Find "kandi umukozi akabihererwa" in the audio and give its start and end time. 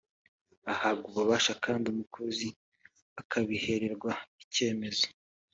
1.63-4.11